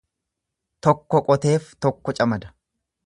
Tokko 0.87 1.21
qoteef 1.27 1.69
tokko 1.87 2.17
camada. 2.21 2.51